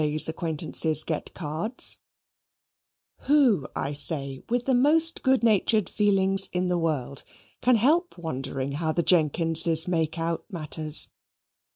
's 0.03 0.27
acquaintances 0.27 1.03
get 1.03 1.31
cards) 1.35 1.99
who, 3.25 3.67
I 3.75 3.93
say, 3.93 4.41
with 4.49 4.65
the 4.65 4.73
most 4.73 5.21
good 5.21 5.43
natured 5.43 5.87
feelings 5.91 6.49
in 6.51 6.65
the 6.65 6.79
world, 6.79 7.23
can 7.61 7.75
help 7.75 8.17
wondering 8.17 8.71
how 8.71 8.93
the 8.93 9.03
Jenkinses 9.03 9.87
make 9.87 10.17
out 10.17 10.43
matters? 10.49 11.09